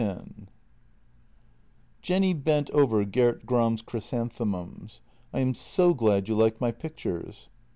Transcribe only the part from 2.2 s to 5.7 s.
bent over Gert Gram's chrysanthemums:" I am